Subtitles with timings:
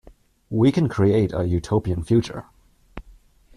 [0.49, 2.45] We can create a Utopian future.